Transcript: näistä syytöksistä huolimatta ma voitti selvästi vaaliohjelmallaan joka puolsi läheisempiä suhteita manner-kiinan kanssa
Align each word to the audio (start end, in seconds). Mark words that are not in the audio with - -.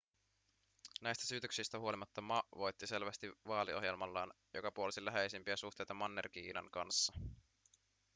näistä 1.01 1.27
syytöksistä 1.27 1.79
huolimatta 1.79 2.21
ma 2.21 2.43
voitti 2.55 2.87
selvästi 2.87 3.27
vaaliohjelmallaan 3.47 4.33
joka 4.53 4.71
puolsi 4.71 5.05
läheisempiä 5.05 5.55
suhteita 5.55 5.93
manner-kiinan 5.93 6.69
kanssa 6.71 7.13